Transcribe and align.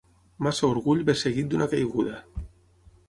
Massa 0.47 0.69
orgull 0.71 1.03
ve 1.09 1.15
seguit 1.25 1.51
d'una 1.51 1.67
caiguda. 1.75 2.17